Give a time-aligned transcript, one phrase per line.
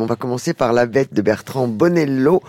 [0.00, 2.40] On va commencer par La Bête de Bertrand Bonello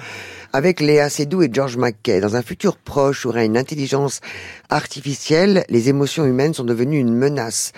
[0.53, 2.21] avec Léa Seydoux et George Mackay.
[2.21, 4.21] Dans un futur proche où règne une intelligence
[4.69, 7.71] artificielle, les émotions humaines sont devenues une menace.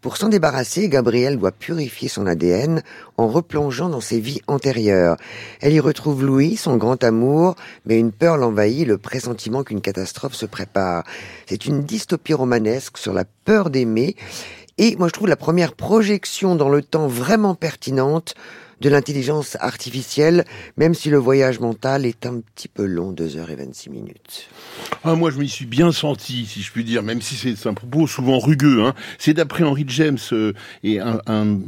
[0.00, 2.84] Pour s'en débarrasser, Gabrielle doit purifier son ADN
[3.16, 5.16] en replongeant dans ses vies antérieures.
[5.60, 10.34] Elle y retrouve Louis, son grand amour, mais une peur l'envahit, le pressentiment qu'une catastrophe
[10.34, 11.02] se prépare.
[11.46, 14.14] C'est une dystopie romanesque sur la peur d'aimer.
[14.78, 18.36] Et moi, je trouve la première projection dans le temps vraiment pertinente
[18.80, 20.44] de l'intelligence artificielle,
[20.76, 24.48] même si le voyage mental est un petit peu long, 2h26 minutes.
[25.02, 27.74] Ah, moi, je m'y suis bien senti, si je puis dire, même si c'est un
[27.74, 28.82] propos souvent rugueux.
[28.82, 28.94] Hein.
[29.18, 30.52] C'est d'après Henry James euh,
[30.82, 31.58] et un, un,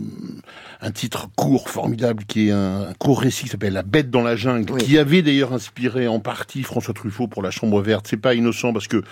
[0.81, 4.37] un, titre court, formidable, qui est un, court récit qui s'appelle La bête dans la
[4.37, 8.06] jungle, qui avait d'ailleurs inspiré en partie François Truffaut pour La Chambre verte.
[8.09, 9.03] C'est pas innocent parce que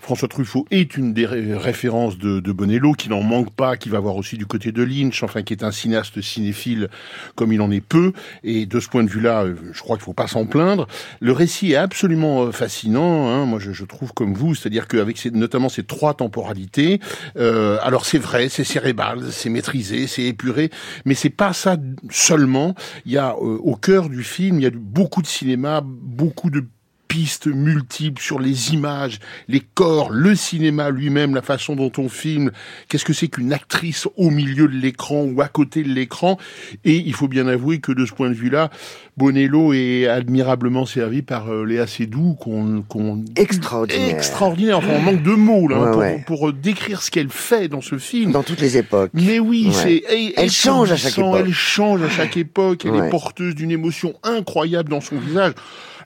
[0.00, 4.00] François Truffaut est une des références de, de Bonello, qui n'en manque pas, qui va
[4.00, 6.88] voir aussi du côté de Lynch, enfin, qui est un cinéaste cinéphile
[7.36, 8.12] comme il en est peu.
[8.42, 10.88] Et de ce point de vue-là, euh, je crois qu'il faut pas s'en plaindre.
[11.20, 13.28] Le récit est absolument euh, fascinant.
[13.28, 13.44] Hein.
[13.44, 17.00] Moi, je, je, trouve comme vous, c'est-à-dire qu'avec notamment ces trois temporalités,
[17.36, 20.70] euh, alors c'est vrai, c'est cérébral, c'est maîtrisé, c'est épuré,
[21.04, 21.76] mais c'est pas ça
[22.10, 22.74] seulement.
[23.04, 26.50] Il y a euh, au cœur du film, il y a beaucoup de cinéma, beaucoup
[26.50, 26.64] de
[27.08, 29.18] pistes multiples sur les images,
[29.48, 32.50] les corps, le cinéma lui-même, la façon dont on filme,
[32.88, 36.38] qu'est-ce que c'est qu'une actrice au milieu de l'écran ou à côté de l'écran?
[36.84, 38.70] Et il faut bien avouer que de ce point de vue-là,
[39.16, 43.24] Bonello est admirablement servi par euh, Léa Seydoux, qu'on...
[43.36, 44.10] extraordinaire.
[44.10, 47.98] Extraordinaire, enfin on manque de mots là, pour, pour, décrire ce qu'elle fait dans ce
[47.98, 48.32] film.
[48.32, 49.10] Dans toutes les époques.
[49.14, 50.02] Mais oui, c'est...
[50.36, 51.36] Elle, change à chaque époque.
[51.38, 55.52] Elle change à chaque époque, elle est porteuse d'une émotion incroyable dans son visage.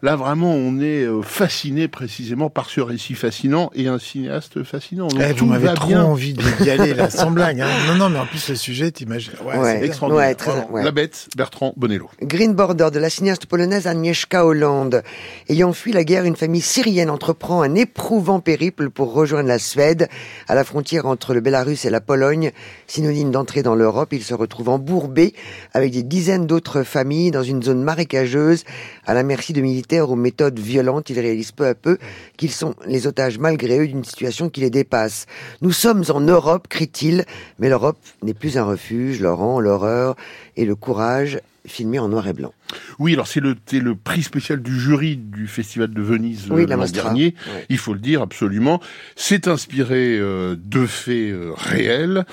[0.03, 5.09] Là, vraiment, on est euh, fasciné précisément par ce récit fascinant et un cinéaste fascinant.
[5.09, 6.03] Donc, eh, tout vous m'avez trop bien.
[6.05, 7.61] envie d'y aller, là, sans blague.
[7.61, 7.69] Hein.
[7.87, 9.35] Non, non, mais en plus, le sujet, t'imagines.
[9.45, 10.71] Ouais, ouais, extraordinaire.
[10.71, 12.09] Ouais, La bête, Bertrand Bonello.
[12.23, 15.03] Green Border de la cinéaste polonaise Agnieszka Hollande.
[15.51, 20.09] Ayant fui la guerre, une famille syrienne entreprend un éprouvant périple pour rejoindre la Suède.
[20.49, 22.53] À la frontière entre le Bélarus et la Pologne,
[22.87, 25.35] synonyme d'entrée dans l'Europe, ils se retrouvent embourbés
[25.75, 28.65] avec des dizaines d'autres familles dans une zone marécageuse
[29.05, 31.99] à la merci de militaires aux méthodes violentes, ils réalisent peu à peu
[32.37, 35.27] qu'ils sont les otages malgré eux d'une situation qui les dépasse.
[35.63, 37.25] Nous sommes en Europe, crie-t-il,
[37.59, 40.15] mais l'Europe n'est plus un refuge, Laurent, l'horreur
[40.57, 42.53] et le courage filmé en noir et blanc.
[42.99, 46.85] Oui, alors c'est le, le prix spécial du jury du Festival de Venise euh, l'an
[46.87, 47.35] dernier.
[47.69, 48.81] Il faut le dire absolument.
[49.17, 52.25] C'est inspiré euh, de faits euh, réels.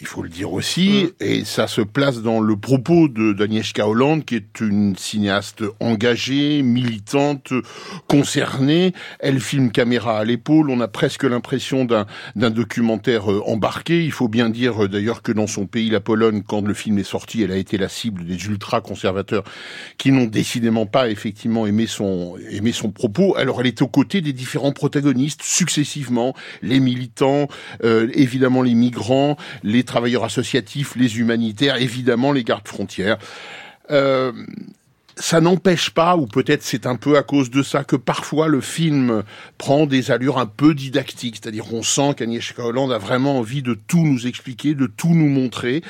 [0.00, 1.10] Il faut le dire aussi.
[1.20, 1.24] Mm.
[1.24, 6.62] Et ça se place dans le propos de d'Agnieszka Hollande, qui est une cinéaste engagée,
[6.62, 7.52] militante,
[8.08, 8.92] concernée.
[9.20, 10.70] Elle filme caméra à l'épaule.
[10.70, 12.06] On a presque l'impression d'un
[12.36, 14.04] d'un documentaire embarqué.
[14.04, 17.04] Il faut bien dire d'ailleurs que dans son pays, la Pologne, quand le film est
[17.04, 19.44] sorti, elle a été la cible des ultra conservateurs
[19.98, 23.36] qui n'ont décidément pas effectivement aimé son, aimé son propos.
[23.36, 27.48] Alors elle est aux côtés des différents protagonistes successivement, les militants,
[27.84, 33.18] euh, évidemment les migrants, les travailleurs associatifs, les humanitaires, évidemment les gardes frontières.
[33.90, 34.32] Euh,
[35.16, 38.60] ça n'empêche pas, ou peut-être c'est un peu à cause de ça, que parfois le
[38.60, 39.22] film
[39.58, 43.74] prend des allures un peu didactiques, c'est-à-dire on sent qu'Agnieszka Hollande a vraiment envie de
[43.74, 45.82] tout nous expliquer, de tout nous montrer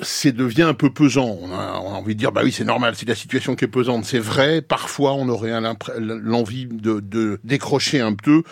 [0.00, 1.38] c'est devient un peu pesant.
[1.40, 3.64] On a, on a, envie de dire, bah oui, c'est normal, c'est la situation qui
[3.64, 4.04] est pesante.
[4.04, 5.52] C'est vrai, parfois on aurait
[5.98, 8.42] l'envie de, de, décrocher un peu.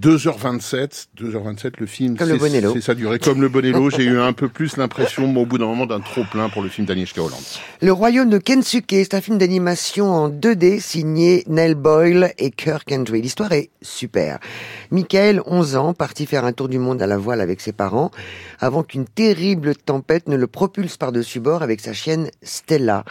[0.00, 3.90] 2h27, 2h27 le film, c'est ça durait comme le Bonello.
[3.90, 6.68] J'ai eu un peu plus l'impression, au bout d'un moment, d'un trop plein pour le
[6.68, 7.40] film d'Agnieszka Hollande.
[7.80, 12.90] Le Royaume de Kensuke, c'est un film d'animation en 2D signé Nell Boyle et Kirk
[12.92, 13.22] Hendry.
[13.22, 14.38] L'histoire est super.
[14.90, 18.10] Michael, 11 ans, parti faire un tour du monde à la voile avec ses parents,
[18.60, 23.04] avant qu'une terrible tempête ne le propulse par-dessus bord avec sa chienne Stella.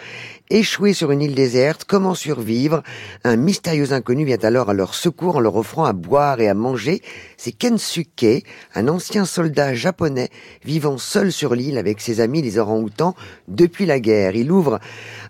[0.51, 2.83] Échoué sur une île déserte, comment survivre?
[3.23, 6.53] Un mystérieux inconnu vient alors à leur secours en leur offrant à boire et à
[6.53, 7.01] manger.
[7.35, 8.45] C'est Kensuke,
[8.75, 10.29] un ancien soldat japonais
[10.63, 13.15] vivant seul sur l'île avec ses amis les orang-outans
[13.47, 14.35] depuis la guerre.
[14.35, 14.79] Il ouvre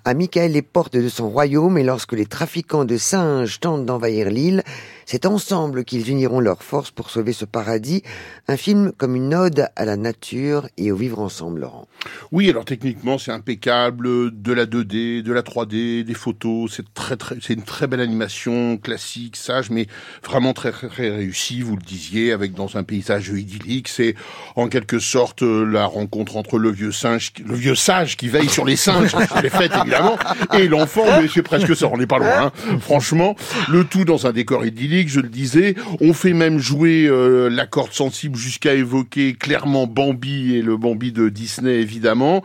[0.03, 4.29] à Michael les portes de son royaume et lorsque les trafiquants de singes tentent d'envahir
[4.29, 4.63] l'île,
[5.05, 8.03] c'est ensemble qu'ils uniront leurs forces pour sauver ce paradis.
[8.49, 11.87] Un film comme une ode à la nature et au vivre ensemble, Laurent.
[12.31, 14.31] Oui, alors techniquement, c'est impeccable.
[14.31, 16.71] De la 2D, de la 3D, des photos.
[16.75, 19.87] C'est très, très, c'est une très belle animation, classique, sage, mais
[20.23, 21.61] vraiment très, très, réussie.
[21.61, 23.87] Vous le disiez, avec dans un paysage idyllique.
[23.87, 24.15] C'est
[24.55, 28.65] en quelque sorte la rencontre entre le vieux singe, le vieux sage qui veille sur
[28.65, 30.17] les singes, les fêtes évidemment,
[30.53, 31.05] et l'enfant.
[31.21, 31.87] Mais c'est presque ça.
[31.91, 32.45] On n'est pas loin.
[32.45, 32.79] Hein.
[32.79, 33.35] Franchement,
[33.69, 35.75] le tout dans un décor idyllique je le disais.
[36.01, 41.11] On fait même jouer euh, la corde sensible jusqu'à évoquer clairement Bambi et le Bambi
[41.11, 42.43] de Disney, évidemment.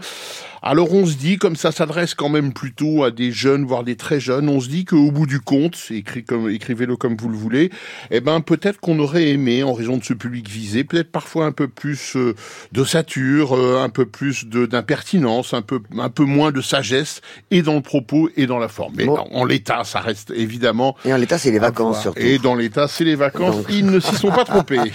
[0.62, 3.96] Alors on se dit, comme ça s'adresse quand même plutôt à des jeunes, voire des
[3.96, 7.36] très jeunes, on se dit qu'au bout du compte, écrit comme, écrivez-le comme vous le
[7.36, 7.70] voulez,
[8.10, 11.52] eh ben peut-être qu'on aurait aimé, en raison de ce public visé, peut-être parfois un
[11.52, 12.34] peu plus euh,
[12.72, 17.74] d'ossature, euh, un peu plus d'impertinence, un peu, un peu moins de sagesse, et dans
[17.74, 18.94] le propos et dans la forme.
[18.96, 20.94] Mais en, l'état, ça reste évidemment...
[21.06, 22.20] Et en l'état, c'est les vacances surtout.
[22.20, 23.64] Et dans l'état, c'est les vacances.
[23.70, 24.78] Ils ne s'y sont pas trompés.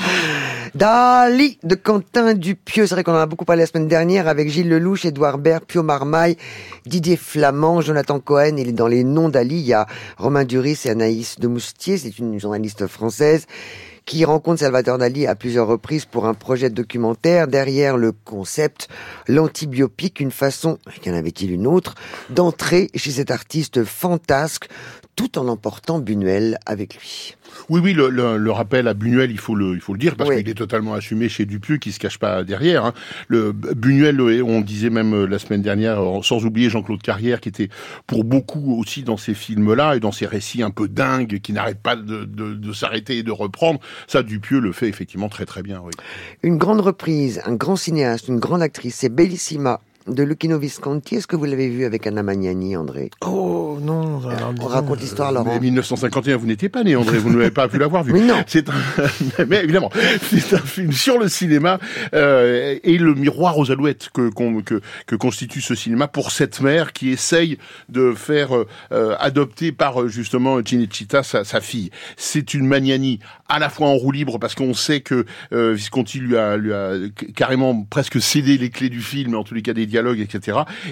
[0.76, 2.86] Dali de Quentin Dupieux.
[2.86, 5.64] C'est vrai qu'on en a beaucoup parlé la semaine dernière avec Gilles Lelouch, Édouard Baird,
[5.64, 6.36] Pio Marmaille,
[6.86, 8.58] Didier Flamand, Jonathan Cohen.
[8.58, 9.56] Il est dans les noms d'Ali.
[9.56, 9.88] Il y a
[10.18, 11.98] Romain Duris et Anaïs de Moustier.
[11.98, 13.48] C'est une journaliste française
[14.06, 17.48] qui rencontre Salvatore Dali à plusieurs reprises pour un projet documentaire.
[17.48, 18.90] Derrière le concept,
[19.30, 21.96] l'antibiopique, une façon, qu'en avait-il une autre,
[22.30, 24.68] d'entrer chez cet artiste fantasque
[25.16, 27.36] tout en emportant Buñuel avec lui.
[27.70, 30.30] Oui, oui, le, le, rappel à Buñuel, il faut le, il faut le dire, parce
[30.30, 32.86] qu'il est totalement assumé chez Dupieux, qui se cache pas derrière.
[32.86, 32.94] Hein.
[33.28, 37.50] Le Buñuel, on disait même euh, la semaine dernière, euh, sans oublier Jean-Claude Carrière, qui
[37.50, 37.70] était
[38.08, 41.82] pour beaucoup aussi dans ces films-là et dans ces récits un peu dingues, qui n'arrêtent
[41.82, 43.80] pas de, de, de s'arrêter et de reprendre.
[44.08, 45.82] Ça, Dupieux le fait effectivement très très bien.
[45.84, 45.92] Oui.
[46.44, 51.16] Une grande reprise, un grand cinéaste, une grande actrice, c'est Bellissima de Lucchino Visconti.
[51.16, 53.10] Est-ce que vous l'avez vu avec Anna Magnani, André?
[53.22, 54.22] Oh non,
[54.62, 55.54] on raconte l'histoire, Laurent.
[55.54, 57.18] Mais 1951, vous n'étiez pas né, André.
[57.18, 58.14] Vous ne l'avez pas pu l'avoir vu.
[58.14, 58.44] Mais non.
[58.48, 58.74] C'est un...
[59.48, 59.92] mais évidemment,
[60.22, 61.80] c'est un film sur le cinéma
[62.14, 64.30] euh, et le miroir aux alouettes que,
[64.62, 67.58] que, que constitue ce cinéma pour cette mère qui essaye
[67.90, 68.50] de faire
[68.92, 71.90] euh, adopter par justement Cinecittà sa, sa fille.
[72.18, 76.20] C'est une Magnani à la fois en roue libre parce qu'on sait que euh, Visconti
[76.20, 76.94] lui a, lui a
[77.36, 79.86] carrément presque cédé les clés du film, en tous les cas des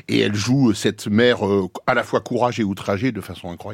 [0.08, 3.74] Et elle joue cette mère euh, à la fois courage et outragée de façon incroyable.